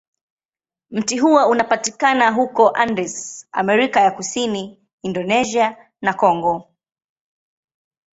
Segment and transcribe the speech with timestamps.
[0.91, 6.67] Mti huo unapatikana huko Andes, Amerika ya Kusini, Indonesia, na Kongo.